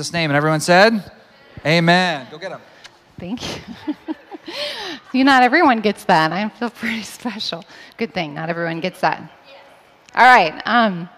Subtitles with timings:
[0.00, 0.30] Jesus' name.
[0.30, 1.10] And everyone said,
[1.66, 2.28] Amen.
[2.30, 2.60] Go get them.
[3.18, 3.94] Thank you.
[5.12, 6.30] you, not everyone gets that.
[6.30, 7.64] I feel pretty special.
[7.96, 9.20] Good thing, not everyone gets that.
[10.14, 10.62] All right.
[10.66, 11.08] Um,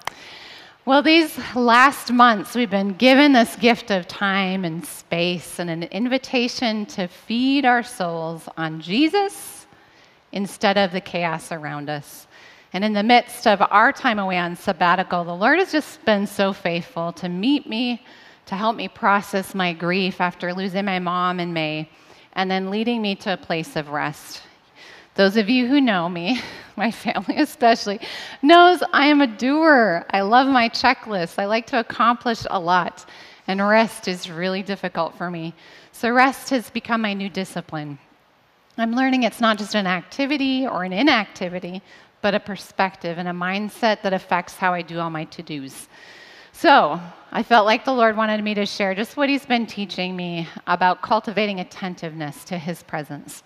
[0.87, 5.83] well, these last months, we've been given this gift of time and space and an
[5.83, 9.67] invitation to feed our souls on Jesus
[10.33, 12.27] instead of the chaos around us.
[12.73, 16.27] And in the midst of our time away on sabbatical, the Lord has just been
[16.27, 18.03] so faithful to meet me
[18.51, 21.89] to help me process my grief after losing my mom in May,
[22.33, 24.43] and then leading me to a place of rest.
[25.15, 26.41] Those of you who know me,
[26.77, 28.01] my family especially,
[28.43, 30.05] knows I am a doer.
[30.11, 31.39] I love my checklist.
[31.39, 33.07] I like to accomplish a lot,
[33.47, 35.55] and rest is really difficult for me.
[35.93, 38.01] So rest has become my new discipline.
[38.77, 41.83] I'm learning it's not just an activity or an inactivity,
[42.21, 45.87] but a perspective and a mindset that affects how I do all my to-dos.
[46.61, 47.01] So,
[47.33, 50.47] I felt like the Lord wanted me to share just what He's been teaching me
[50.67, 53.43] about cultivating attentiveness to His presence.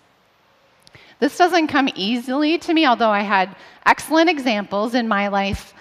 [1.19, 5.73] This doesn't come easily to me, although I had excellent examples in my life.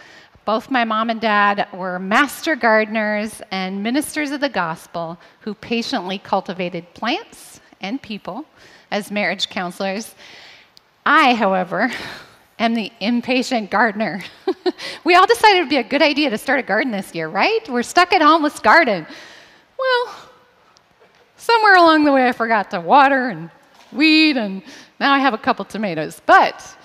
[0.44, 6.19] Both my mom and dad were master gardeners and ministers of the gospel who patiently
[6.19, 8.44] cultivated plants and people
[8.92, 10.14] as marriage counselors.
[11.04, 11.91] I, however,
[12.58, 14.22] am the impatient gardener.
[15.05, 17.28] we all decided it would be a good idea to start a garden this year,
[17.28, 17.69] right?
[17.69, 19.06] We're stuck at home, let's garden.
[19.78, 20.14] Well,
[21.36, 23.50] somewhere along the way I forgot to water and
[23.92, 24.62] weed, and
[25.00, 26.20] now I have a couple tomatoes.
[26.25, 26.77] But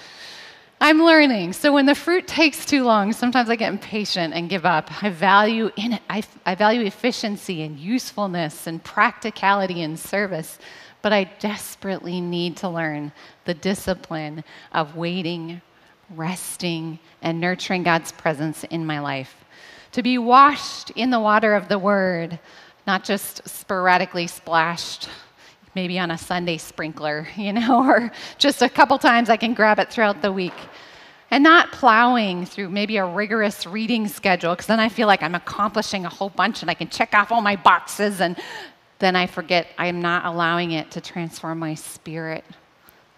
[0.82, 1.54] I'm learning.
[1.54, 5.04] So when the fruit takes too long, sometimes I get impatient and give up.
[5.04, 6.02] I value in it.
[6.10, 10.58] I, I value efficiency and usefulness and practicality and service
[11.02, 13.12] but I desperately need to learn
[13.46, 15.62] the discipline of waiting,
[16.16, 19.46] resting, and nurturing God's presence in my life.
[19.94, 22.40] To be washed in the water of the Word,
[22.86, 25.10] not just sporadically splashed,
[25.76, 29.80] maybe on a Sunday sprinkler, you know, or just a couple times I can grab
[29.80, 30.54] it throughout the week.
[31.32, 35.36] And not plowing through maybe a rigorous reading schedule, because then I feel like I'm
[35.36, 38.36] accomplishing a whole bunch and I can check off all my boxes and
[39.00, 42.44] then I forget I'm not allowing it to transform my spirit,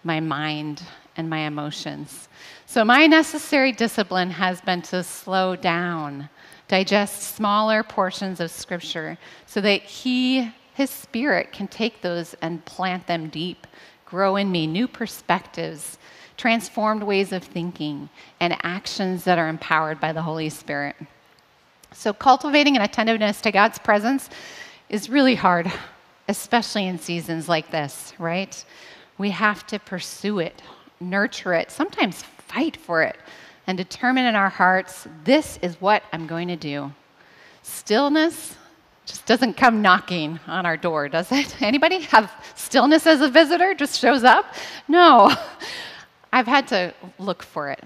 [0.03, 0.83] my mind,
[1.17, 2.29] and my emotions.
[2.65, 6.29] So, my necessary discipline has been to slow down,
[6.67, 13.07] digest smaller portions of Scripture so that He, His Spirit, can take those and plant
[13.07, 13.67] them deep,
[14.05, 15.97] grow in me new perspectives,
[16.37, 18.09] transformed ways of thinking,
[18.39, 20.95] and actions that are empowered by the Holy Spirit.
[21.93, 24.29] So, cultivating an attentiveness to God's presence
[24.91, 25.71] is really hard,
[26.27, 28.63] especially in seasons like this, right?
[29.17, 30.61] We have to pursue it,
[30.99, 33.15] nurture it, sometimes fight for it,
[33.67, 36.91] and determine in our hearts this is what I'm going to do.
[37.63, 38.57] Stillness
[39.05, 41.61] just doesn't come knocking on our door, does it?
[41.61, 43.73] Anybody have stillness as a visitor?
[43.73, 44.53] Just shows up?
[44.89, 45.33] No.
[46.33, 47.83] I've had to look for it.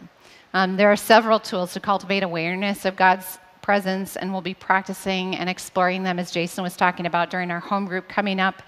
[0.56, 5.36] Um, there are several tools to cultivate awareness of God's presence, and we'll be practicing
[5.36, 8.62] and exploring them as Jason was talking about during our home group coming up.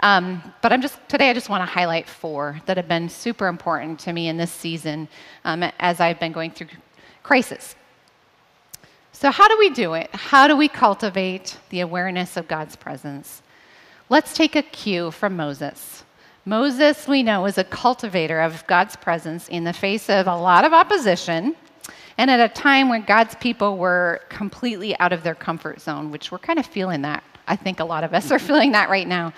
[0.00, 1.30] Um, but I'm just today.
[1.30, 4.50] I just want to highlight four that have been super important to me in this
[4.50, 5.06] season
[5.44, 6.66] um, as I've been going through
[7.22, 7.76] crisis.
[9.12, 10.10] So, how do we do it?
[10.12, 13.42] How do we cultivate the awareness of God's presence?
[14.08, 16.02] Let's take a cue from Moses.
[16.44, 20.64] Moses, we know, is a cultivator of God's presence in the face of a lot
[20.64, 21.54] of opposition
[22.20, 26.30] and at a time when God's people were completely out of their comfort zone, which
[26.30, 27.24] we're kind of feeling that.
[27.48, 28.46] I think a lot of us are mm-hmm.
[28.46, 29.32] feeling that right now.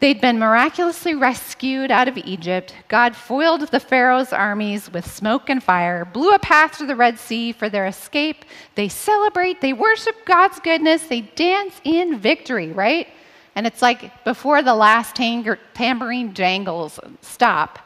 [0.00, 2.74] They'd been miraculously rescued out of Egypt.
[2.88, 7.18] God foiled the Pharaoh's armies with smoke and fire, blew a path to the Red
[7.18, 8.46] Sea for their escape.
[8.74, 13.08] They celebrate, they worship God's goodness, they dance in victory, right?
[13.54, 17.80] And it's like before the last tang- tambourine jangles stop,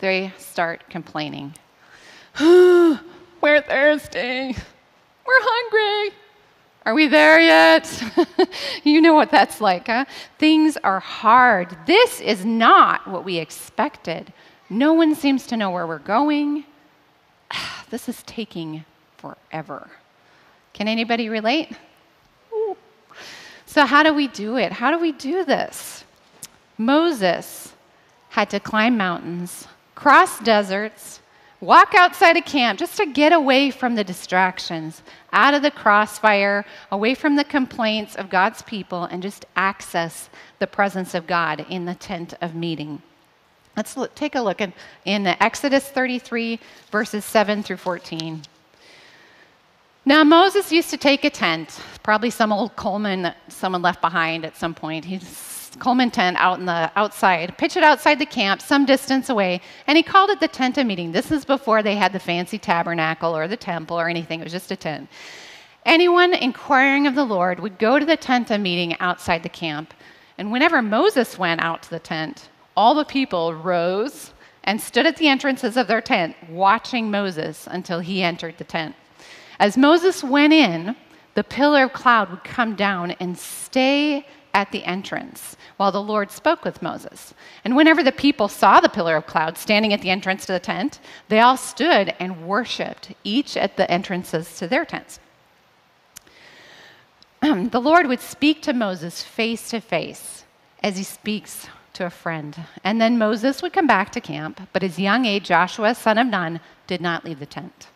[0.00, 1.54] they start complaining.
[3.42, 4.54] We're thirsty.
[5.26, 6.16] We're hungry.
[6.86, 8.02] Are we there yet?
[8.84, 10.04] you know what that's like, huh?
[10.38, 11.76] Things are hard.
[11.86, 14.32] This is not what we expected.
[14.70, 16.64] No one seems to know where we're going.
[17.90, 18.86] This is taking
[19.18, 19.90] forever.
[20.72, 21.76] Can anybody relate?
[22.50, 22.74] Ooh.
[23.66, 24.72] So, how do we do it?
[24.72, 26.04] How do we do this?
[26.78, 27.74] Moses
[28.30, 31.20] had to climb mountains, cross deserts,
[31.62, 35.00] Walk outside of camp just to get away from the distractions,
[35.32, 40.28] out of the crossfire, away from the complaints of God's people, and just access
[40.58, 43.00] the presence of God in the tent of meeting.
[43.76, 44.72] Let's look, take a look in,
[45.04, 46.58] in Exodus 33,
[46.90, 48.42] verses 7 through 14.
[50.04, 54.44] Now, Moses used to take a tent, probably some old Coleman that someone left behind
[54.44, 55.04] at some point.
[55.04, 59.60] He's Coleman tent out in the outside, pitch it outside the camp, some distance away,
[59.86, 61.12] and he called it the tent meeting.
[61.12, 64.52] This is before they had the fancy tabernacle or the temple or anything, it was
[64.52, 65.08] just a tent.
[65.84, 69.92] Anyone inquiring of the Lord would go to the tent meeting outside the camp.
[70.38, 74.32] And whenever Moses went out to the tent, all the people rose
[74.64, 78.94] and stood at the entrances of their tent, watching Moses until he entered the tent.
[79.58, 80.96] As Moses went in,
[81.34, 86.30] the pillar of cloud would come down and stay at the entrance while the Lord
[86.30, 87.34] spoke with Moses.
[87.64, 90.60] And whenever the people saw the pillar of cloud standing at the entrance to the
[90.60, 95.20] tent, they all stood and worshiped, each at the entrances to their tents.
[97.40, 100.44] the Lord would speak to Moses face to face
[100.82, 102.56] as he speaks to a friend.
[102.84, 106.26] And then Moses would come back to camp, but his young aide, Joshua, son of
[106.26, 107.88] Nun, did not leave the tent.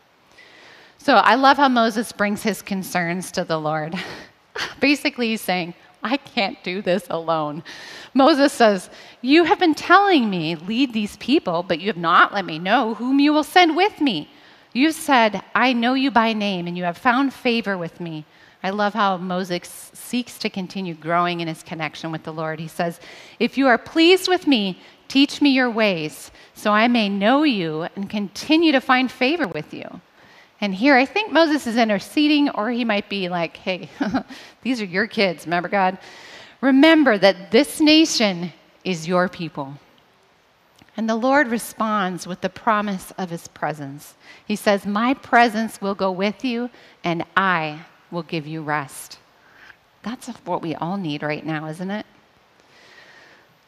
[0.99, 3.95] So I love how Moses brings his concerns to the Lord.
[4.81, 5.75] Basically, he's saying,
[6.07, 7.63] I can't do this alone.
[8.15, 8.89] Moses says,
[9.21, 12.95] You have been telling me, lead these people, but you have not let me know
[12.95, 14.31] whom you will send with me.
[14.73, 18.25] You said, I know you by name, and you have found favor with me.
[18.63, 22.59] I love how Moses seeks to continue growing in his connection with the Lord.
[22.59, 23.01] He says,
[23.39, 27.87] If you are pleased with me, teach me your ways, so I may know you
[27.97, 30.01] and continue to find favor with you.
[30.61, 33.91] And here, I think Moses is interceding, or he might be like, hey,
[34.63, 35.99] these are your kids, remember, God?
[36.61, 39.75] Remember that this nation is your people.
[40.97, 44.15] And the Lord responds with the promise of his presence.
[44.47, 46.71] He says, My presence will go with you,
[47.05, 49.19] and I will give you rest.
[50.03, 52.07] That's what we all need right now, isn't it?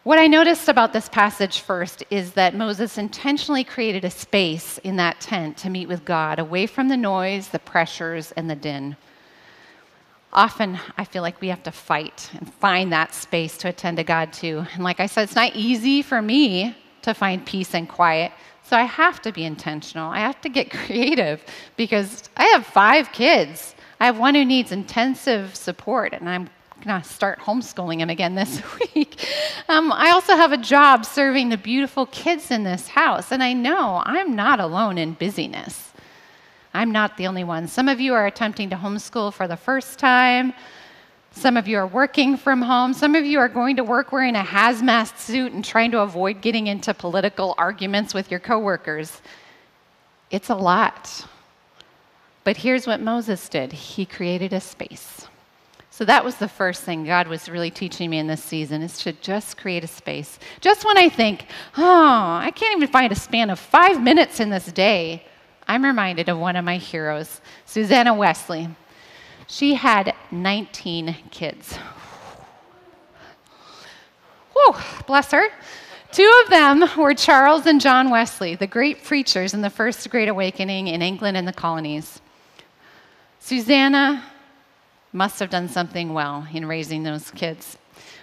[0.05, 4.97] What I noticed about this passage first is that Moses intentionally created a space in
[4.97, 8.97] that tent to meet with God, away from the noise, the pressures, and the din.
[10.33, 14.05] Often, I feel like we have to fight and find that space to attend to
[14.05, 14.65] God too.
[14.75, 18.33] And like I said, it's not easy for me to find peace and quiet.
[18.62, 20.11] So I have to be intentional.
[20.11, 21.43] I have to get creative
[21.77, 23.75] because I have five kids.
[23.99, 26.49] I have one who needs intensive support, and I'm
[26.84, 28.62] going to start homeschooling him again this
[28.94, 29.25] week.
[29.69, 33.52] Um, I also have a job serving the beautiful kids in this house, and I
[33.52, 35.92] know I'm not alone in busyness.
[36.75, 37.69] I'm not the only one.
[37.69, 40.52] Some of you are attempting to homeschool for the first time.
[41.30, 42.92] Some of you are working from home.
[42.92, 46.40] Some of you are going to work wearing a hazmat suit and trying to avoid
[46.40, 49.22] getting into political arguments with your coworkers.
[50.30, 51.26] It's a lot.
[52.44, 55.27] But here's what Moses did he created a space.
[55.99, 58.99] So that was the first thing God was really teaching me in this season is
[58.99, 60.39] to just create a space.
[60.61, 61.47] Just when I think,
[61.77, 65.25] oh, I can't even find a span of five minutes in this day,
[65.67, 68.69] I'm reminded of one of my heroes, Susanna Wesley.
[69.49, 71.77] She had 19 kids.
[74.53, 75.49] Whew, bless her.
[76.12, 80.29] Two of them were Charles and John Wesley, the great preachers in the First Great
[80.29, 82.21] Awakening in England and the colonies.
[83.41, 84.23] Susanna
[85.12, 87.78] must have done something well in raising those kids.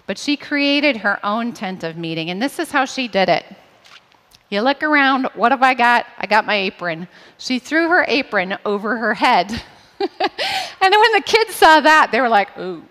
[0.06, 3.46] But she created her own tent of meeting, and this is how she did it.
[4.50, 6.06] You look around, what have I got?
[6.20, 7.08] I got my apron.
[7.38, 9.52] She threw her apron over her head.
[10.00, 10.10] and
[10.80, 12.84] then when the kids saw that, they were like, ooh.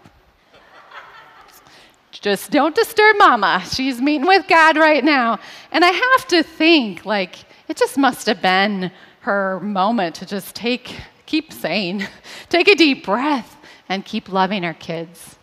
[2.11, 3.63] Just don't disturb mama.
[3.71, 5.39] She's meeting with God right now.
[5.71, 7.37] And I have to think, like,
[7.69, 8.91] it just must have been
[9.21, 12.07] her moment to just take, keep saying,
[12.49, 13.57] take a deep breath
[13.89, 15.37] and keep loving our kids.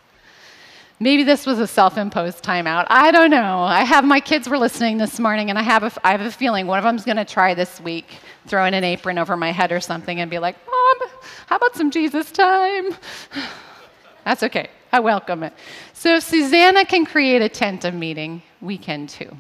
[1.00, 2.86] Maybe this was a self imposed timeout.
[2.90, 3.62] I don't know.
[3.64, 6.30] I have my kids were listening this morning, and I have a, I have a
[6.30, 9.72] feeling one of them's going to try this week, throwing an apron over my head
[9.72, 11.10] or something, and be like, Mom,
[11.48, 12.96] how about some Jesus time?
[14.26, 14.70] That's okay.
[14.94, 15.54] I welcome it.
[15.94, 19.36] So if Susanna can create a tent of meeting, we can too.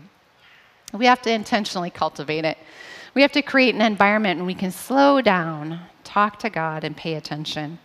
[0.93, 2.57] We have to intentionally cultivate it.
[3.13, 6.97] We have to create an environment and we can slow down, talk to God, and
[6.97, 7.79] pay attention.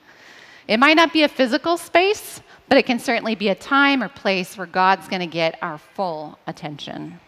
[0.68, 4.08] It might not be a physical space, but it can certainly be a time or
[4.08, 7.20] place where God's going to get our full attention.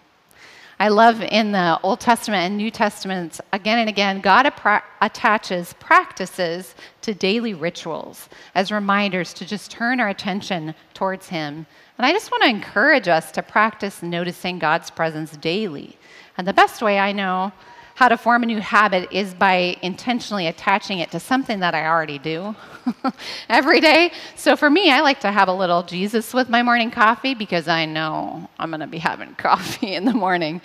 [0.80, 4.52] I love in the Old Testament and New Testament, again and again, God
[5.00, 11.66] attaches practices to daily rituals as reminders to just turn our attention towards Him.
[11.96, 15.98] And I just want to encourage us to practice noticing God's presence daily.
[16.36, 17.52] And the best way I know
[17.98, 21.88] how to form a new habit is by intentionally attaching it to something that I
[21.88, 22.54] already do
[23.48, 24.12] every day.
[24.36, 27.66] So for me, I like to have a little Jesus with my morning coffee because
[27.66, 30.60] I know I'm going to be having coffee in the morning.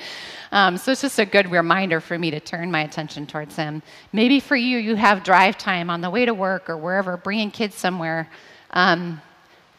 [0.52, 3.82] Um, so it's just a good reminder for me to turn my attention towards Him.
[4.12, 7.50] Maybe for you, you have drive time on the way to work or wherever, bringing
[7.50, 8.30] kids somewhere.
[8.70, 9.20] Um,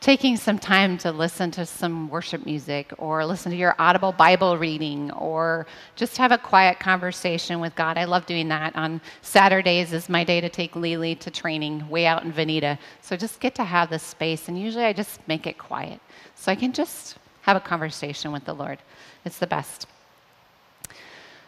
[0.05, 4.59] taking some time to listen to some worship music or listen to your audible Bible
[4.59, 7.97] reading or just have a quiet conversation with God.
[7.97, 8.77] I love doing that.
[8.77, 12.79] On Saturdays is my day to take Lily to training way out in Veneta.
[13.01, 14.47] So just get to have this space.
[14.49, 16.03] And usually I just make it quiet
[16.35, 18.81] so I can just have a conversation with the Lord.
[19.25, 19.87] It's the best.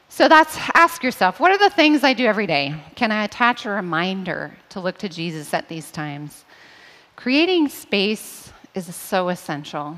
[0.08, 2.74] So that's ask yourself what are the things I do every day?
[2.94, 6.46] Can I attach a reminder to look to Jesus at these times?
[7.16, 8.45] Creating space
[8.76, 9.96] is so essential,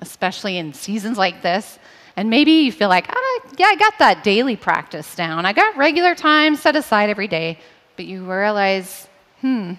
[0.00, 1.78] especially in seasons like this.
[2.16, 5.46] And maybe you feel like, ah, yeah, I got that daily practice down.
[5.46, 7.58] I got regular time set aside every day.
[7.94, 9.06] But you realize,
[9.40, 9.74] hmm,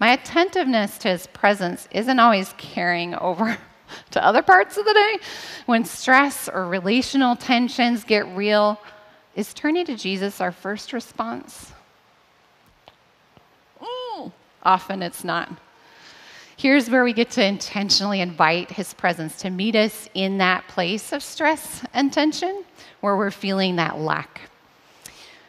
[0.00, 3.56] my attentiveness to his presence isn't always carrying over
[4.10, 5.18] to other parts of the day.
[5.66, 8.80] When stress or relational tensions get real,
[9.36, 11.72] is turning to Jesus our first response?
[13.80, 14.32] Mm,
[14.64, 15.50] often it's not.
[16.60, 21.10] Here's where we get to intentionally invite His presence to meet us in that place
[21.10, 22.66] of stress and tension
[23.00, 24.42] where we're feeling that lack.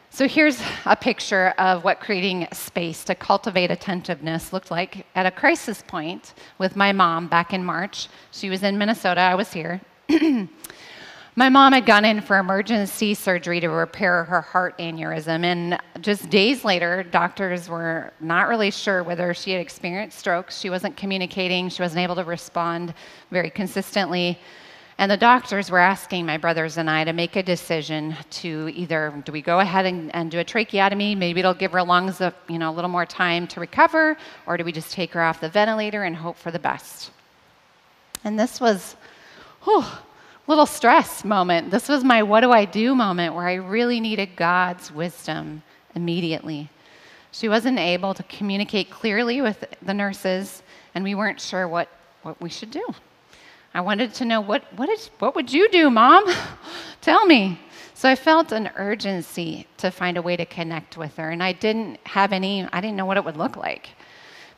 [0.09, 5.31] So here's a picture of what creating space to cultivate attentiveness looked like at a
[5.31, 8.07] crisis point with my mom back in March.
[8.31, 9.81] She was in Minnesota, I was here.
[11.37, 16.29] My mom had gone in for emergency surgery to repair her heart aneurysm, and just
[16.29, 20.59] days later, doctors were not really sure whether she had experienced strokes.
[20.59, 22.93] She wasn't communicating, she wasn't able to respond
[23.31, 24.39] very consistently.
[24.97, 29.13] And the doctors were asking my brothers and I to make a decision to either
[29.23, 32.33] do we go ahead and, and do a tracheotomy, maybe it'll give her lungs a,
[32.49, 35.39] you know, a little more time to recover, or do we just take her off
[35.39, 37.11] the ventilator and hope for the best?
[38.25, 38.97] And this was,
[39.63, 39.85] whew,
[40.47, 41.71] little stress moment.
[41.71, 45.63] This was my what do I do moment where I really needed God's wisdom
[45.95, 46.69] immediately.
[47.31, 51.87] She wasn't able to communicate clearly with the nurses, and we weren't sure what,
[52.23, 52.85] what we should do.
[53.73, 56.25] I wanted to know what, what, is, what would you do, Mom?
[57.01, 57.59] Tell me.
[57.93, 61.53] So I felt an urgency to find a way to connect with her, and I
[61.53, 63.89] didn't have any, I didn't know what it would look like.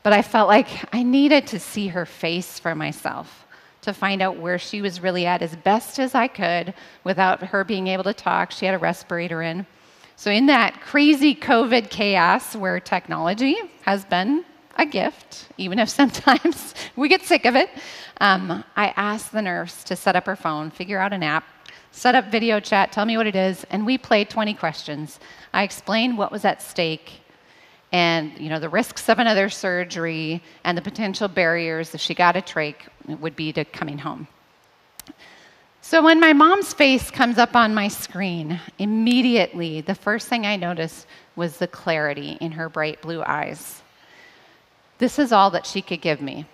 [0.02, 3.43] But I felt like I needed to see her face for myself
[3.84, 6.74] to find out where she was really at as best as I could
[7.04, 8.50] without her being able to talk.
[8.50, 9.66] She had a respirator in.
[10.16, 14.44] So, in that crazy COVID chaos where technology has been
[14.76, 17.68] a gift, even if sometimes we get sick of it,
[18.20, 21.44] um, I asked the nurse to set up her phone, figure out an app,
[21.90, 25.20] set up video chat, tell me what it is, and we played 20 questions.
[25.52, 27.23] I explained what was at stake
[27.94, 32.34] and you know the risks of another surgery and the potential barriers if she got
[32.34, 32.74] a trach
[33.20, 34.26] would be to coming home.
[35.80, 40.56] So when my mom's face comes up on my screen, immediately the first thing I
[40.56, 43.80] noticed was the clarity in her bright blue eyes.
[44.98, 46.46] This is all that she could give me.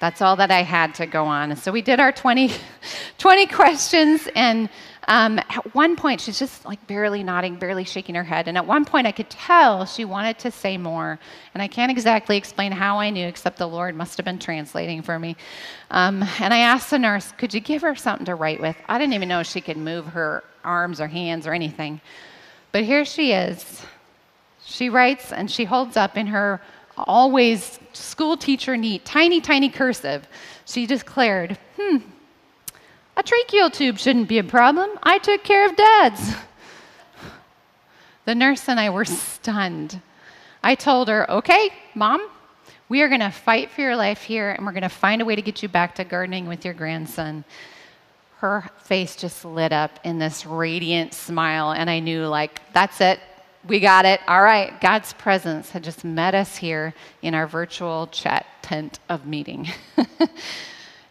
[0.00, 1.56] That's all that I had to go on.
[1.56, 2.50] So we did our 20,
[3.18, 4.68] 20 questions, and
[5.08, 8.48] um, at one point, she's just like barely nodding, barely shaking her head.
[8.48, 11.18] And at one point, I could tell she wanted to say more.
[11.52, 15.02] And I can't exactly explain how I knew, except the Lord must have been translating
[15.02, 15.36] for me.
[15.90, 18.76] Um, and I asked the nurse, Could you give her something to write with?
[18.88, 22.00] I didn't even know she could move her arms or hands or anything.
[22.72, 23.82] But here she is.
[24.64, 26.60] She writes and she holds up in her
[26.96, 30.26] always school teacher neat, tiny, tiny cursive.
[30.64, 31.98] She declared, Hmm,
[33.16, 34.90] a tracheal tube shouldn't be a problem.
[35.02, 36.34] I took care of dad's.
[38.24, 40.00] The nurse and I were stunned.
[40.62, 42.26] I told her, okay, mom,
[42.88, 45.24] we are going to fight for your life here and we're going to find a
[45.24, 47.44] way to get you back to gardening with your grandson.
[48.38, 53.18] Her face just lit up in this radiant smile, and I knew, like, that's it.
[53.66, 54.20] We got it.
[54.28, 54.78] All right.
[54.80, 59.68] God's presence had just met us here in our virtual chat tent of meeting.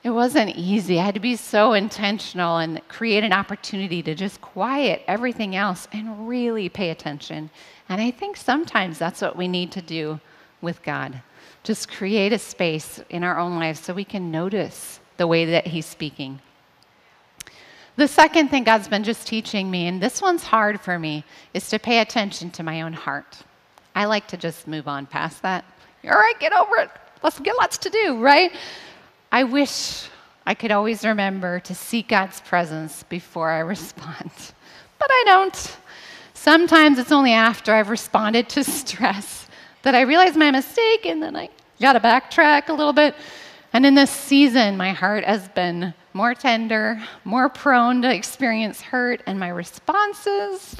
[0.03, 0.99] It wasn't easy.
[0.99, 5.87] I had to be so intentional and create an opportunity to just quiet everything else
[5.93, 7.49] and really pay attention.
[7.87, 10.19] And I think sometimes that's what we need to do
[10.61, 11.21] with God.
[11.63, 15.67] Just create a space in our own lives so we can notice the way that
[15.67, 16.41] He's speaking.
[17.95, 21.23] The second thing God's been just teaching me, and this one's hard for me,
[21.53, 23.37] is to pay attention to my own heart.
[23.95, 25.63] I like to just move on past that.
[26.03, 26.89] All right, get over it.
[27.21, 28.51] Let's get lots to do, right?
[29.31, 30.09] I wish
[30.45, 34.31] I could always remember to seek God's presence before I respond.
[34.97, 35.77] but I don't.
[36.33, 39.47] Sometimes it's only after I've responded to stress
[39.83, 43.15] that I realize my mistake and then I got to backtrack a little bit.
[43.71, 49.21] And in this season, my heart has been more tender, more prone to experience hurt,
[49.25, 50.75] and my responses,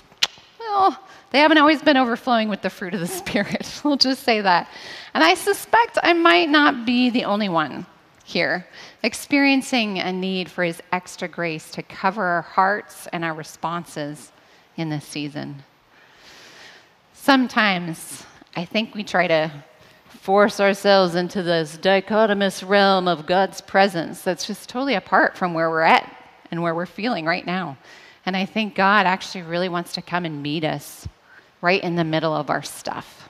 [0.60, 0.98] well,
[1.32, 3.82] they haven't always been overflowing with the fruit of the Spirit.
[3.84, 4.70] we'll just say that.
[5.14, 7.86] And I suspect I might not be the only one
[8.24, 8.66] here
[9.04, 14.32] experiencing a need for His extra grace to cover our hearts and our responses
[14.78, 15.64] in this season.
[17.14, 18.26] Sometimes
[18.56, 19.52] I think we try to
[20.24, 25.70] force ourselves into this dichotomous realm of God's presence that's just totally apart from where
[25.70, 26.10] we're at
[26.50, 27.78] and where we're feeling right now.
[28.26, 31.10] And I think God actually really wants to come and meet us
[31.62, 33.28] right in the middle of our stuff.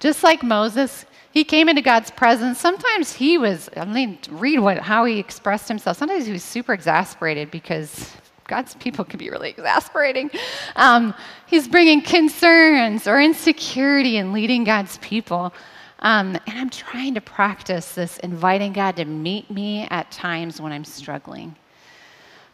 [0.00, 2.60] Just like Moses, he came into God's presence.
[2.60, 5.96] Sometimes he was, I mean, read what, how he expressed himself.
[5.96, 8.12] Sometimes he was super exasperated because
[8.52, 10.30] God's people can be really exasperating.
[10.76, 11.14] Um,
[11.46, 15.54] he's bringing concerns or insecurity in leading God's people.
[16.00, 20.70] Um, and I'm trying to practice this, inviting God to meet me at times when
[20.70, 21.56] I'm struggling.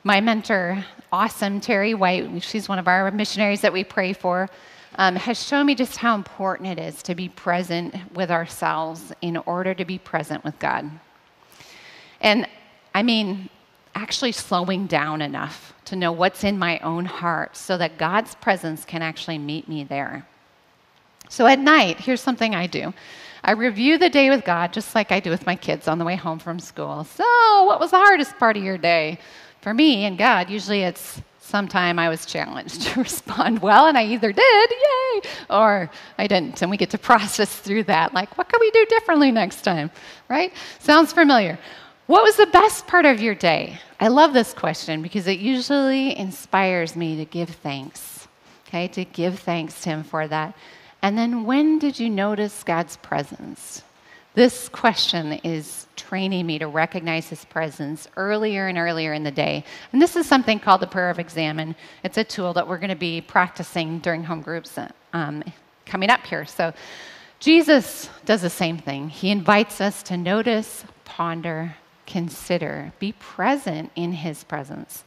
[0.04, 4.48] My mentor, awesome Terry White, she's one of our missionaries that we pray for,
[4.94, 9.36] um, has shown me just how important it is to be present with ourselves in
[9.36, 10.88] order to be present with God.
[12.20, 12.46] And
[12.94, 13.50] I mean,
[13.96, 18.84] actually slowing down enough to know what's in my own heart so that God's presence
[18.84, 20.26] can actually meet me there.
[21.28, 22.92] So at night, here's something I do
[23.44, 26.04] I review the day with God just like I do with my kids on the
[26.04, 27.04] way home from school.
[27.04, 27.24] So,
[27.64, 29.18] what was the hardest part of your day?
[29.60, 34.04] For me and God, usually it's sometime I was challenged to respond well, and I
[34.04, 36.60] either did, yay, or I didn't.
[36.62, 38.12] And we get to process through that.
[38.12, 39.90] Like, what can we do differently next time?
[40.28, 40.52] Right?
[40.80, 41.58] Sounds familiar.
[42.08, 43.78] What was the best part of your day?
[44.00, 48.26] I love this question because it usually inspires me to give thanks,
[48.66, 50.56] okay, to give thanks to Him for that.
[51.02, 53.82] And then when did you notice God's presence?
[54.32, 59.62] This question is training me to recognize His presence earlier and earlier in the day.
[59.92, 61.76] And this is something called the prayer of examen.
[62.04, 64.78] It's a tool that we're going to be practicing during home groups
[65.12, 65.44] um,
[65.84, 66.46] coming up here.
[66.46, 66.72] So
[67.38, 69.10] Jesus does the same thing.
[69.10, 71.74] He invites us to notice, ponder,
[72.08, 75.04] consider, be present in His presence.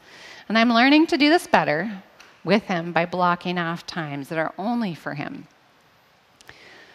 [0.47, 2.04] And I'm learning to do this better
[2.45, 5.47] with Him by blocking off times that are only for Him.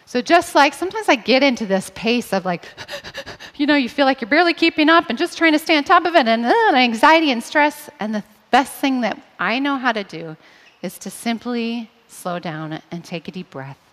[0.05, 2.65] So, just like sometimes I get into this pace of like,
[3.57, 5.83] you know, you feel like you're barely keeping up and just trying to stay on
[5.83, 7.89] top of it, and uh, anxiety and stress.
[7.99, 10.37] And the best thing that I know how to do
[10.81, 13.86] is to simply slow down and take a deep breath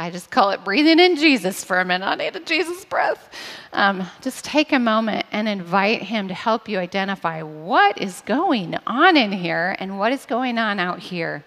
[0.00, 2.06] I just call it breathing in Jesus for a minute.
[2.06, 3.30] I need a Jesus breath.
[3.72, 8.76] Um, just take a moment and invite Him to help you identify what is going
[8.86, 11.44] on in here and what is going on out here.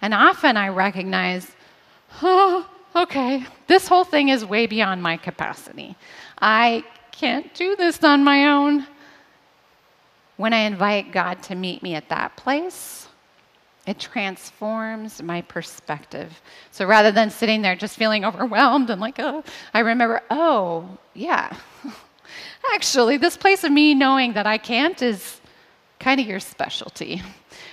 [0.00, 1.50] And often I recognize,
[2.22, 5.96] oh, okay, this whole thing is way beyond my capacity.
[6.40, 8.86] I can't do this on my own.
[10.36, 13.08] When I invite God to meet me at that place,
[13.88, 16.42] it transforms my perspective.
[16.72, 21.56] So rather than sitting there just feeling overwhelmed and like, oh, I remember, oh, yeah.
[22.74, 25.40] Actually, this place of me knowing that I can't is
[25.98, 27.22] kind of your specialty.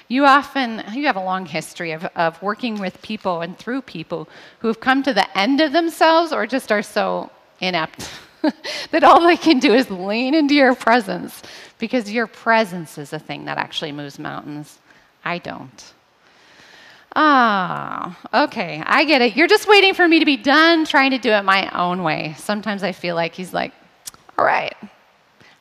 [0.07, 4.29] You often you have a long history of, of working with people and through people
[4.59, 8.09] who have come to the end of themselves or just are so inept
[8.91, 11.41] that all they can do is lean into your presence
[11.77, 14.79] because your presence is a thing that actually moves mountains.
[15.25, 15.94] I don't.
[17.17, 19.37] Ah, oh, okay, I get it.
[19.37, 22.35] You're just waiting for me to be done trying to do it my own way.
[22.37, 23.71] Sometimes I feel like he's like,
[24.37, 24.75] all right,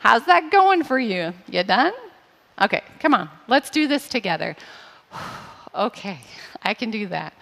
[0.01, 1.33] how's that going for you?
[1.49, 1.93] You done?
[2.61, 4.57] Okay, come on, let's do this together.
[5.75, 6.19] okay,
[6.63, 7.35] I can do that.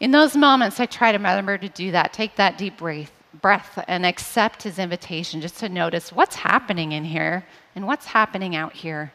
[0.00, 2.12] In those moments, I try to remember to do that.
[2.12, 3.10] Take that deep breath,
[3.40, 8.54] breath and accept his invitation just to notice what's happening in here and what's happening
[8.54, 9.14] out here.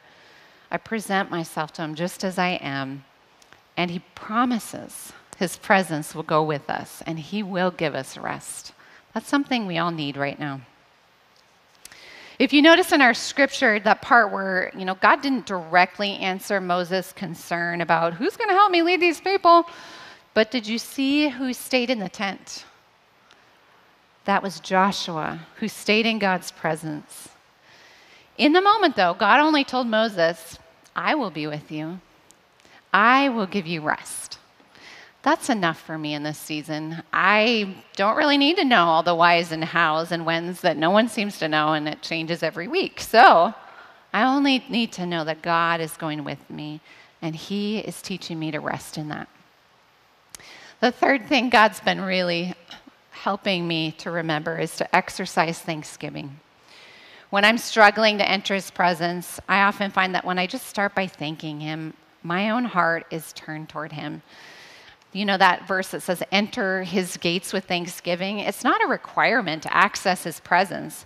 [0.72, 3.04] I present myself to him just as I am
[3.80, 8.74] and He promises His presence will go with us and He will give us rest.
[9.14, 10.60] That's something we all need right now.
[12.40, 16.60] If you notice in our scripture, that part where, you know, God didn't directly answer
[16.60, 19.66] Moses' concern about who's going to help me lead these people,
[20.34, 22.66] but did you see who stayed in the tent?
[24.26, 27.30] That was Joshua, who stayed in God's presence.
[28.38, 30.60] In the moment, though, God only told Moses,
[30.98, 32.00] I will be with you.
[32.94, 34.40] I will give you rest.
[35.22, 37.04] That's enough for me in this season.
[37.12, 40.90] I don't really need to know all the whys and hows and whens that no
[40.92, 43.02] one seems to know, and it changes every week.
[43.02, 43.54] So
[44.14, 46.80] I only need to know that God is going with me
[47.22, 49.28] and He is teaching me to rest in that.
[50.80, 52.56] The third thing God's been really
[53.12, 56.40] helping me to remember is to exercise thanksgiving.
[57.30, 60.96] When I'm struggling to enter His presence, I often find that when I just start
[60.96, 64.22] by thanking Him, my own heart is turned toward Him.
[65.12, 68.40] You know that verse that says, enter His gates with thanksgiving?
[68.40, 71.06] It's not a requirement to access His presence,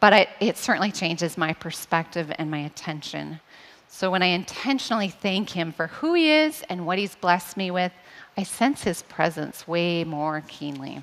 [0.00, 3.40] but it, it certainly changes my perspective and my attention.
[3.88, 7.70] So when I intentionally thank Him for who He is and what He's blessed me
[7.70, 7.92] with,
[8.36, 11.02] I sense His presence way more keenly.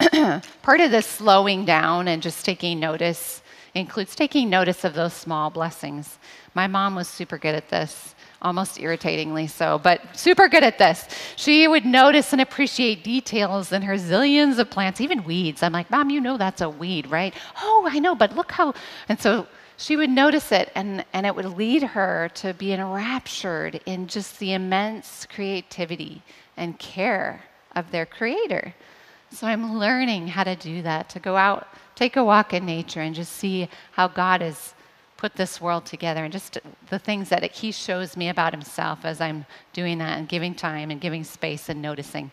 [0.62, 3.42] Part of this slowing down and just taking notice
[3.74, 6.18] includes taking notice of those small blessings.
[6.54, 11.06] My mom was super good at this, almost irritatingly so, but super good at this.
[11.36, 15.62] She would notice and appreciate details in her zillions of plants, even weeds.
[15.62, 17.34] I'm like, Mom, you know that's a weed, right?
[17.62, 18.74] Oh, I know, but look how.
[19.08, 23.80] And so she would notice it, and, and it would lead her to be enraptured
[23.86, 26.22] in just the immense creativity
[26.56, 28.74] and care of their creator.
[29.30, 31.68] So I'm learning how to do that, to go out,
[32.00, 34.74] take a walk in nature, and just see how God has
[35.18, 36.56] put this world together and just
[36.88, 40.90] the things that He shows me about Himself as I'm doing that and giving time
[40.90, 42.30] and giving space and noticing.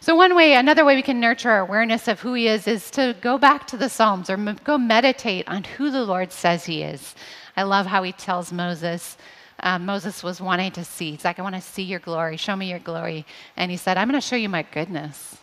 [0.00, 2.90] So, one way, another way we can nurture our awareness of who He is is
[2.90, 6.82] to go back to the Psalms or go meditate on who the Lord says He
[6.82, 7.14] is.
[7.56, 9.16] I love how He tells Moses,
[9.60, 11.12] um, Moses was wanting to see.
[11.12, 12.36] He's like, I want to see your glory.
[12.36, 13.26] Show me your glory.
[13.56, 15.36] And he said, I'm going to show you my goodness.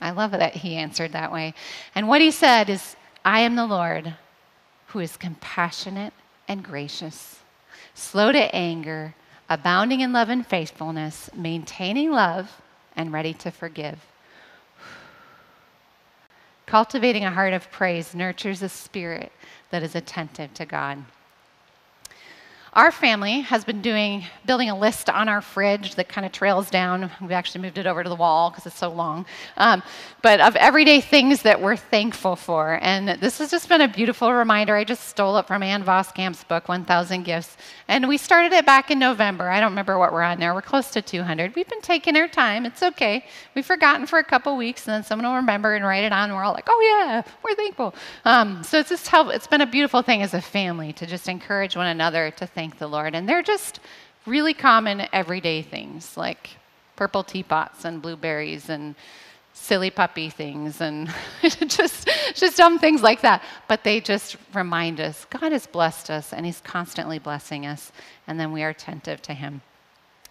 [0.00, 1.54] I love that he answered that way.
[1.94, 4.14] And what he said is, I am the Lord
[4.88, 6.12] who is compassionate
[6.48, 7.40] and gracious,
[7.94, 9.14] slow to anger,
[9.48, 12.60] abounding in love and faithfulness, maintaining love,
[12.96, 13.98] and ready to forgive.
[16.66, 19.32] Cultivating a heart of praise nurtures a spirit
[19.70, 21.04] that is attentive to God.
[22.74, 26.70] Our family has been doing building a list on our fridge that kind of trails
[26.70, 27.10] down.
[27.20, 29.26] We've actually moved it over to the wall because it's so long.
[29.58, 29.82] Um,
[30.22, 34.32] but of everyday things that we're thankful for, and this has just been a beautiful
[34.32, 34.74] reminder.
[34.74, 37.58] I just stole it from Ann Voskamp's book, 1,000 Gifts,
[37.88, 39.50] and we started it back in November.
[39.50, 40.54] I don't remember what we're on now.
[40.54, 41.54] We're close to 200.
[41.54, 42.64] We've been taking our time.
[42.64, 43.26] It's okay.
[43.54, 46.30] We've forgotten for a couple weeks, and then someone will remember and write it on.
[46.30, 49.28] And we're all like, "Oh yeah, we're thankful." Um, so it's just help.
[49.28, 52.61] It's been a beautiful thing as a family to just encourage one another to thank
[52.62, 53.16] thank the Lord.
[53.16, 53.80] And they're just
[54.24, 56.50] really common everyday things like
[56.94, 58.94] purple teapots and blueberries and
[59.52, 63.42] silly puppy things and just just dumb things like that.
[63.66, 67.90] But they just remind us god has blessed us and he's constantly blessing us
[68.28, 69.60] and then we are attentive to him.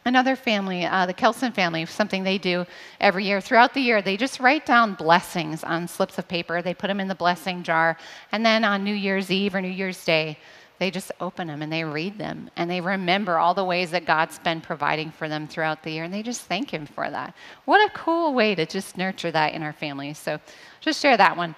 [0.05, 2.65] Another family uh, the kelson family something they do
[3.01, 3.41] every year.
[3.41, 6.61] Throughout the year they just write down blessings on slips of paper.
[6.61, 7.97] They put them in the blessing jar.
[8.31, 10.37] And then on new year's eve or new year's day
[10.81, 14.03] they just open them and they read them and they remember all the ways that
[14.03, 17.35] God's been providing for them throughout the year and they just thank Him for that.
[17.65, 20.17] What a cool way to just nurture that in our families.
[20.17, 20.39] So
[20.79, 21.53] just share that one.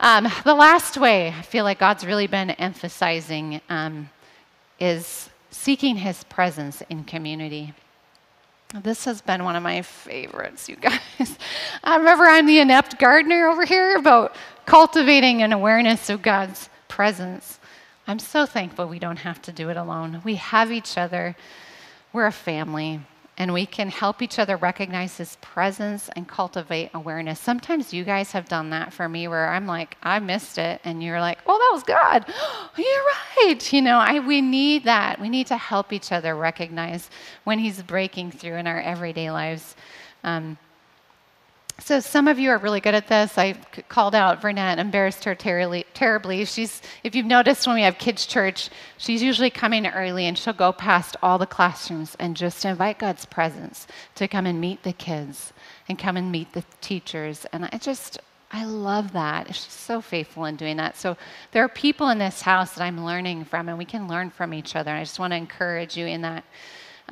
[0.00, 4.08] Um, the last way I feel like God's really been emphasizing um,
[4.80, 7.74] is seeking His presence in community.
[8.82, 10.98] This has been one of my favorites, you guys.
[11.84, 17.58] I remember I'm the inept gardener over here about cultivating an awareness of God's presence.
[18.06, 20.22] I'm so thankful we don't have to do it alone.
[20.24, 21.36] We have each other,
[22.12, 23.00] we're a family,
[23.38, 27.40] and we can help each other recognize His presence and cultivate awareness.
[27.40, 31.02] Sometimes you guys have done that for me where I'm like, I missed it, and
[31.02, 32.26] you're like, oh, that was God.
[32.76, 33.72] you're right.
[33.72, 35.20] You know, I, we need that.
[35.20, 37.08] We need to help each other recognize
[37.44, 39.76] when He's breaking through in our everyday lives.
[40.24, 40.58] Um,
[41.84, 43.36] so some of you are really good at this.
[43.36, 43.54] I
[43.88, 46.44] called out Vernette, embarrassed her terribly, terribly.
[46.44, 50.52] She's, if you've noticed when we have kids' church, she's usually coming early and she'll
[50.52, 54.92] go past all the classrooms and just invite God's presence to come and meet the
[54.92, 55.52] kids
[55.88, 57.46] and come and meet the teachers.
[57.52, 58.20] And I just,
[58.52, 59.48] I love that.
[59.48, 60.96] She's so faithful in doing that.
[60.96, 61.16] So
[61.50, 64.54] there are people in this house that I'm learning from, and we can learn from
[64.54, 64.90] each other.
[64.90, 66.44] And I just want to encourage you in that.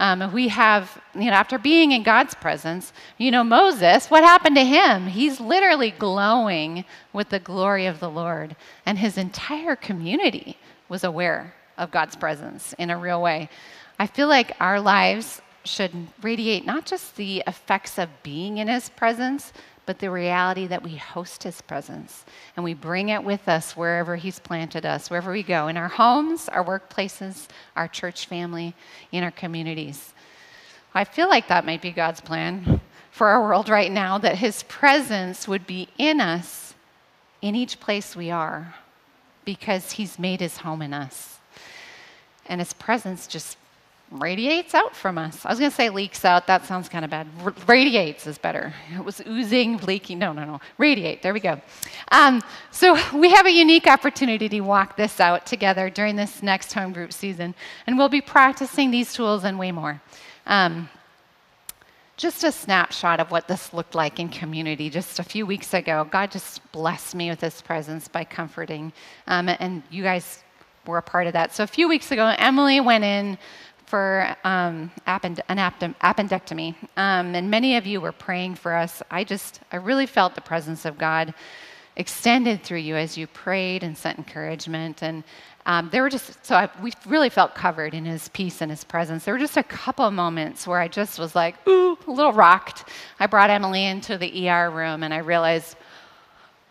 [0.00, 4.56] Um, we have, you know, after being in God's presence, you know, Moses, what happened
[4.56, 5.06] to him?
[5.06, 10.56] He's literally glowing with the glory of the Lord, and his entire community
[10.88, 13.50] was aware of God's presence in a real way.
[13.98, 18.88] I feel like our lives should radiate not just the effects of being in his
[18.88, 19.52] presence,
[19.90, 22.24] but the reality that we host His presence
[22.54, 25.88] and we bring it with us wherever He's planted us, wherever we go, in our
[25.88, 28.72] homes, our workplaces, our church family,
[29.10, 30.14] in our communities.
[30.94, 34.62] I feel like that might be God's plan for our world right now that His
[34.62, 36.74] presence would be in us
[37.42, 38.76] in each place we are
[39.44, 41.38] because He's made His home in us.
[42.46, 43.56] And His presence just
[44.10, 45.44] radiates out from us.
[45.46, 46.46] I was going to say leaks out.
[46.46, 47.28] That sounds kind of bad.
[47.44, 48.74] R- radiates is better.
[48.94, 50.18] It was oozing, leaking.
[50.18, 50.60] No, no, no.
[50.78, 51.22] Radiate.
[51.22, 51.60] There we go.
[52.10, 56.72] Um, so we have a unique opportunity to walk this out together during this next
[56.72, 57.54] home group season,
[57.86, 60.00] and we'll be practicing these tools and way more.
[60.46, 60.88] Um,
[62.16, 66.06] just a snapshot of what this looked like in community just a few weeks ago.
[66.10, 68.92] God just blessed me with his presence by comforting.
[69.26, 70.42] Um, and you guys
[70.86, 71.54] were a part of that.
[71.54, 73.38] So a few weeks ago, Emily went in
[73.90, 76.76] for um, append- an appendectomy.
[76.96, 79.02] Um, and many of you were praying for us.
[79.10, 81.34] I just, I really felt the presence of God
[81.96, 85.02] extended through you as you prayed and sent encouragement.
[85.02, 85.24] And
[85.66, 88.84] um, there were just, so I, we really felt covered in his peace and his
[88.84, 89.24] presence.
[89.24, 92.84] There were just a couple moments where I just was like, ooh, a little rocked.
[93.18, 95.76] I brought Emily into the ER room and I realized,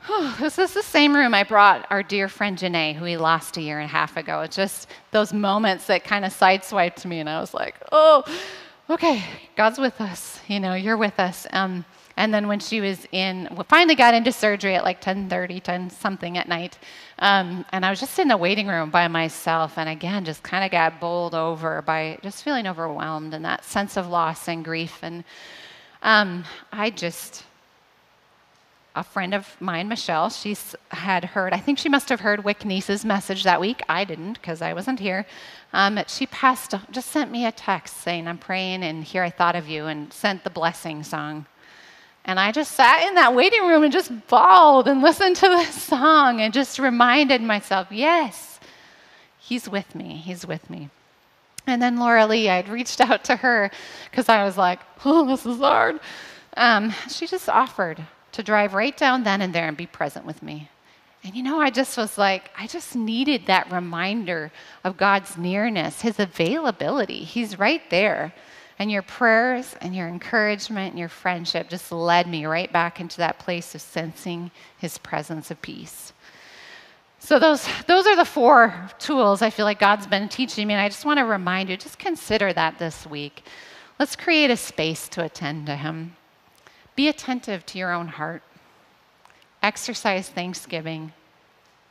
[0.39, 3.61] this is the same room I brought our dear friend Janae, who we lost a
[3.61, 4.41] year and a half ago.
[4.41, 8.23] It's just those moments that kind of sideswiped me and I was like, oh,
[8.89, 9.23] okay,
[9.55, 10.39] God's with us.
[10.47, 11.45] You know, you're with us.
[11.51, 11.85] Um,
[12.17, 15.89] and then when she was in, well, finally got into surgery at like 10:30, 10
[15.89, 16.77] something at night,
[17.19, 20.65] um, and I was just in the waiting room by myself, and again, just kind
[20.65, 24.99] of got bowled over by just feeling overwhelmed and that sense of loss and grief.
[25.01, 25.23] And
[26.03, 27.45] um, I just,
[28.99, 30.57] a friend of mine, Michelle, she
[30.91, 33.81] had heard, I think she must have heard Wick Niece's message that week.
[33.87, 35.25] I didn't because I wasn't here.
[35.71, 39.55] Um, she passed, just sent me a text saying, I'm praying and here I thought
[39.55, 41.45] of you, and sent the blessing song.
[42.25, 45.81] And I just sat in that waiting room and just bawled and listened to this
[45.81, 48.59] song and just reminded myself, yes,
[49.37, 50.17] he's with me.
[50.17, 50.89] He's with me.
[51.65, 53.71] And then Laura Lee, I'd reached out to her
[54.11, 56.01] because I was like, oh, this is hard.
[56.57, 60.41] Um, she just offered to drive right down then and there and be present with
[60.41, 60.69] me.
[61.23, 64.51] And you know, I just was like, I just needed that reminder
[64.83, 67.23] of God's nearness, His availability.
[67.23, 68.33] He's right there.
[68.79, 73.17] And your prayers and your encouragement and your friendship just led me right back into
[73.17, 76.13] that place of sensing his presence of peace.
[77.19, 80.81] So those those are the four tools I feel like God's been teaching me and
[80.81, 83.43] I just want to remind you just consider that this week.
[83.99, 86.15] Let's create a space to attend to him.
[86.99, 88.43] Be attentive to your own heart.
[89.63, 91.13] Exercise thanksgiving.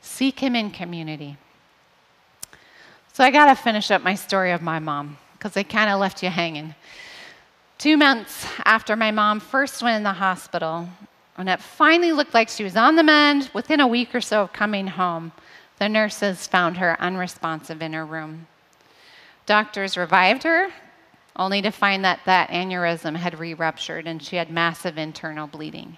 [0.01, 1.35] Seek him in community.
[3.13, 5.99] So I got to finish up my story of my mom because they kind of
[5.99, 6.75] left you hanging.
[7.79, 10.87] Two months after my mom first went in the hospital,
[11.37, 14.43] when it finally looked like she was on the mend, within a week or so
[14.43, 15.31] of coming home,
[15.79, 18.45] the nurses found her unresponsive in her room.
[19.47, 20.69] Doctors revived her,
[21.35, 25.97] only to find that that aneurysm had re ruptured and she had massive internal bleeding.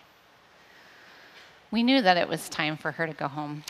[1.72, 3.64] We knew that it was time for her to go home.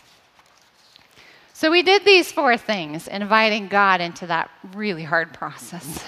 [1.54, 6.04] So we did these four things, inviting God into that really hard process.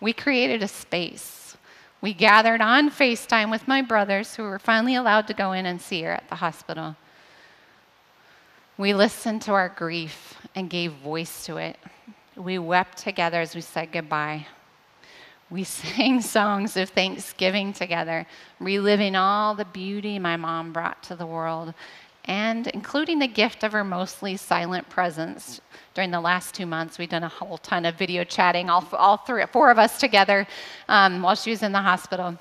[0.00, 1.56] We created a space.
[2.00, 5.80] We gathered on FaceTime with my brothers who were finally allowed to go in and
[5.80, 6.96] see her at the hospital.
[8.78, 11.76] We listened to our grief and gave voice to it.
[12.40, 14.46] We wept together as we said goodbye.
[15.50, 18.26] We sang songs of thanksgiving together,
[18.58, 21.74] reliving all the beauty my mom brought to the world
[22.24, 25.60] and including the gift of her mostly silent presence.
[25.94, 29.18] During the last two months, we've done a whole ton of video chatting, all, all
[29.18, 30.46] three, four of us together
[30.88, 32.38] um, while she was in the hospital.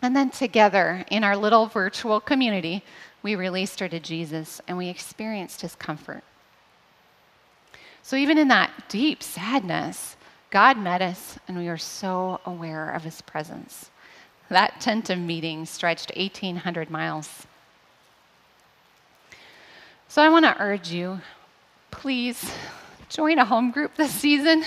[0.00, 2.84] And then together in our little virtual community,
[3.22, 6.22] we released her to Jesus and we experienced his comfort.
[8.08, 10.16] So, even in that deep sadness,
[10.48, 13.90] God met us and we were so aware of his presence.
[14.48, 17.46] That tent of meeting stretched 1,800 miles.
[20.08, 21.20] So I want to urge you,
[21.90, 22.50] please
[23.10, 24.64] join a home group this season.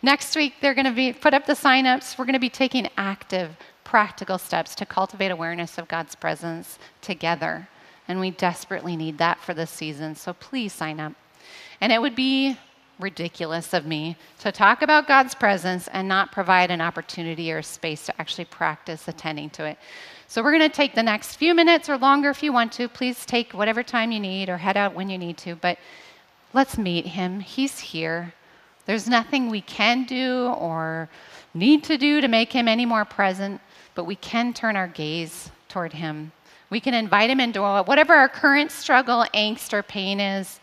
[0.00, 2.16] Next week, they're going to be put up the signups.
[2.16, 7.66] We're going to be taking active, practical steps to cultivate awareness of God's presence together.
[8.06, 10.14] And we desperately need that for this season.
[10.14, 11.14] So please sign up.
[11.80, 12.56] And it would be
[12.98, 18.06] ridiculous of me to talk about God's presence and not provide an opportunity or space
[18.06, 19.78] to actually practice attending to it.
[20.28, 22.88] So we're going to take the next few minutes or longer if you want to.
[22.88, 25.54] Please take whatever time you need or head out when you need to.
[25.54, 25.78] But
[26.52, 27.40] let's meet him.
[27.40, 28.32] He's here.
[28.86, 31.08] There's nothing we can do or
[31.54, 33.60] need to do to make him any more present,
[33.94, 36.32] but we can turn our gaze toward him.
[36.70, 40.60] We can invite him into whatever our current struggle, angst, or pain is.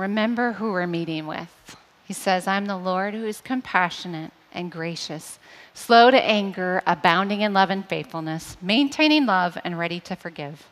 [0.00, 1.76] Remember who we're meeting with.
[2.06, 5.38] He says, I'm the Lord who is compassionate and gracious,
[5.74, 10.66] slow to anger, abounding in love and faithfulness, maintaining love, and ready to forgive.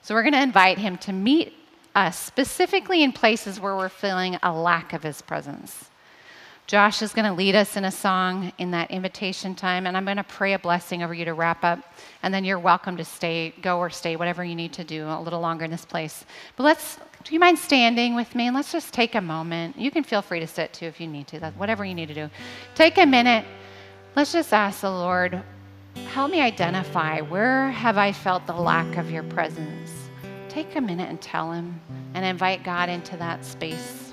[0.00, 1.52] So we're going to invite him to meet
[1.94, 5.90] us, specifically in places where we're feeling a lack of His presence.
[6.68, 10.04] Josh is going to lead us in a song in that invitation time, and I'm
[10.04, 11.78] going to pray a blessing over you to wrap up,
[12.22, 15.18] and then you're welcome to stay, go or stay, whatever you need to do a
[15.18, 16.26] little longer in this place.
[16.56, 18.48] But let's, do you mind standing with me?
[18.48, 19.78] And let's just take a moment.
[19.78, 22.14] You can feel free to sit too if you need to, whatever you need to
[22.14, 22.28] do.
[22.74, 23.46] Take a minute.
[24.14, 25.42] Let's just ask the Lord,
[26.08, 29.90] help me identify where have I felt the lack of your presence?
[30.50, 31.80] Take a minute and tell Him
[32.12, 34.12] and invite God into that space.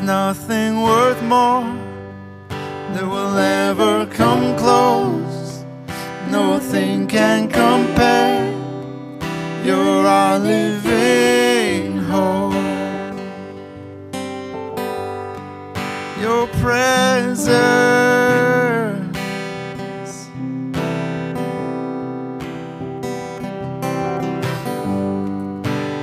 [0.00, 1.62] There's nothing worth more
[2.94, 5.62] that will ever come close.
[6.30, 8.50] Nothing can compare.
[9.62, 12.54] You're our living hope.
[16.18, 17.50] Your presence.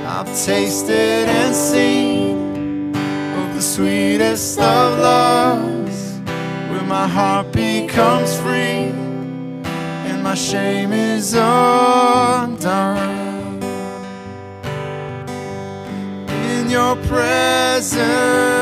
[0.06, 2.07] I've tasted and seen
[3.78, 6.18] sweetest of loves,
[6.68, 8.90] where my heart becomes free
[10.08, 12.58] and my shame is undone.
[16.50, 18.57] In your presence,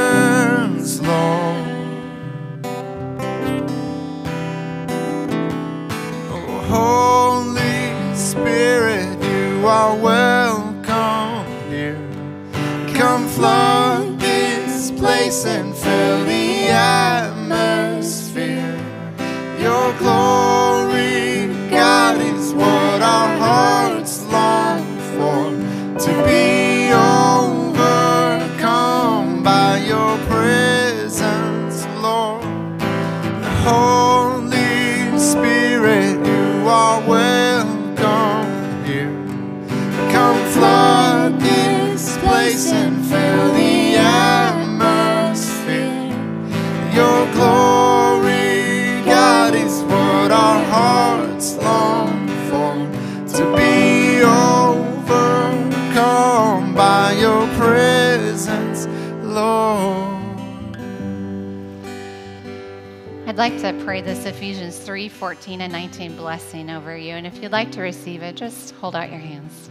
[63.28, 67.14] I'd like to pray this Ephesians 3 14 and 19 blessing over you.
[67.14, 69.68] And if you'd like to receive it, just hold out your hands.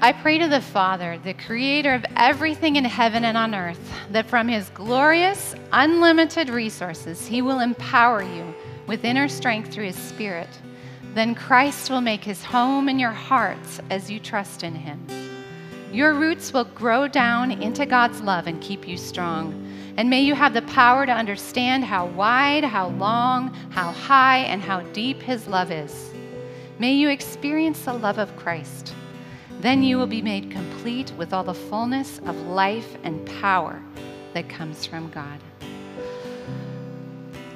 [0.00, 3.78] I pray to the Father, the creator of everything in heaven and on earth,
[4.10, 8.52] that from his glorious, unlimited resources, he will empower you
[8.88, 10.48] with inner strength through his Spirit.
[11.14, 15.06] Then Christ will make his home in your hearts as you trust in him.
[15.92, 19.69] Your roots will grow down into God's love and keep you strong.
[20.00, 24.62] And may you have the power to understand how wide, how long, how high, and
[24.62, 26.14] how deep His love is.
[26.78, 28.94] May you experience the love of Christ.
[29.60, 33.82] Then you will be made complete with all the fullness of life and power
[34.32, 35.38] that comes from God.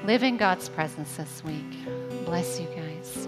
[0.05, 2.27] Live in God's presence this week.
[2.27, 3.27] Bless you guys.